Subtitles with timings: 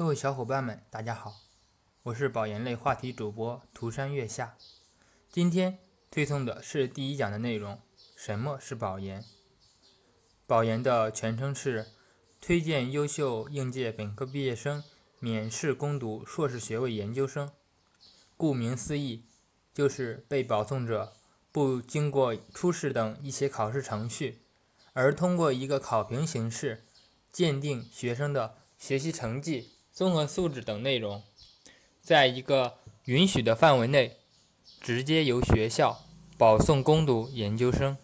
[0.00, 1.42] 各位小伙伴们，大家好，
[2.04, 4.56] 我是保研类话题主播涂山月下。
[5.30, 5.78] 今天
[6.10, 7.78] 推送的是第一讲的内容：
[8.16, 9.22] 什么是保研？
[10.46, 11.88] 保研的全称是
[12.40, 14.82] 推荐优秀应届本科毕业生
[15.18, 17.52] 免试攻读硕士学位研究生。
[18.38, 19.26] 顾名思义，
[19.74, 21.12] 就是被保送者
[21.52, 24.40] 不经过初试等一些考试程序，
[24.94, 26.86] 而通过一个考评形式
[27.30, 29.72] 鉴定学生的学习成绩。
[30.00, 31.22] 综合素质等内容，
[32.00, 34.16] 在一个允许的范围内，
[34.80, 36.06] 直接由学校
[36.38, 37.98] 保送攻读研究生。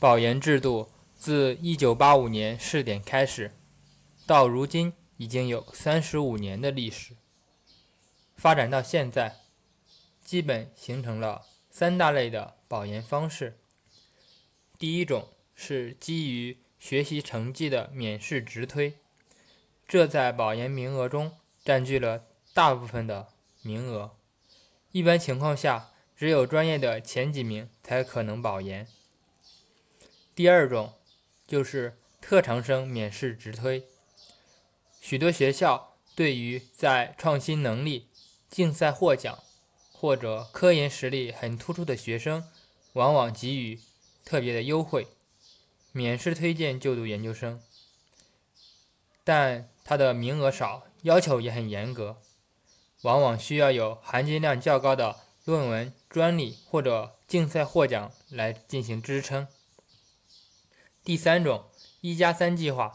[0.00, 3.52] 保研制度自1985年试点开始，
[4.26, 7.14] 到如今已经有35年的历史。
[8.34, 9.36] 发展到现在，
[10.24, 13.56] 基本形成了三大类的保研方式。
[14.76, 18.98] 第一种是基于学习成绩的免试直推。
[19.88, 23.28] 这在保研名额中占据了大部分的
[23.62, 24.16] 名额，
[24.90, 28.88] 一般情况下，只有专业的前几名才可能保研。
[30.34, 30.94] 第二种
[31.46, 33.84] 就是特长生免试直推，
[35.00, 38.08] 许多学校对于在创新能力、
[38.48, 39.38] 竞赛获奖
[39.92, 42.48] 或者科研实力很突出的学生，
[42.94, 43.80] 往往给予
[44.24, 45.06] 特别的优惠，
[45.92, 47.62] 免试推荐就读研究生，
[49.22, 49.68] 但。
[49.88, 52.16] 它的名额少，要求也很严格，
[53.02, 59.46] 往往需要有含金量较高的论文、专利或者竞赛获奖来进行支撑。
[61.04, 61.66] 第三种
[62.02, 62.94] “一加三”计划，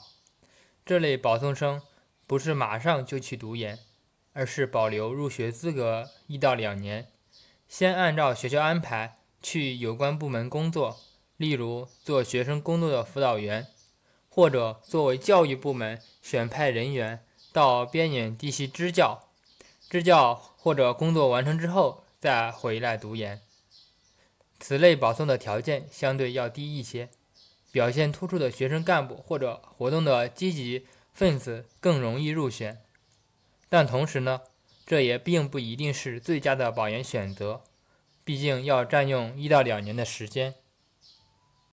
[0.86, 1.82] 这类保送生
[2.28, 3.80] 不是马上就去读研，
[4.34, 7.08] 而是保留入学资格一到两年，
[7.70, 11.00] 先按照学校安排去有关部门工作，
[11.38, 13.68] 例如做学生工作的辅导员。
[14.34, 19.28] 或者作为教育部门选派人员到边远地区支教，
[19.90, 23.42] 支教或者工作完成之后再回来读研。
[24.58, 27.10] 此类保送的条件相对要低一些，
[27.74, 32.80] 表现突出的学生干部或者活动的积极分子更容易入选。
[33.68, 34.44] 但同时呢，
[34.86, 37.64] 这也并不一定是最佳的保研选择，
[38.24, 40.56] 毕竟要占用一到两年的时间。